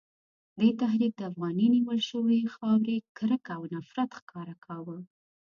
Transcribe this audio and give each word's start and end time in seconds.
دې 0.59 0.69
تحریک 0.81 1.13
د 1.17 1.21
افغاني 1.31 1.67
نیول 1.75 1.99
شوې 2.09 2.39
خاورې 2.55 2.95
کرکه 3.17 3.51
او 3.57 3.63
نفرت 3.75 4.09
ښکاره 4.19 4.55
کاوه. 4.65 4.97